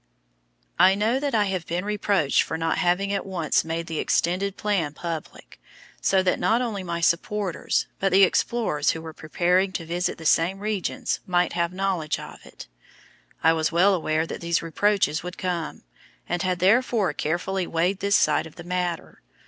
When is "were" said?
9.03-9.13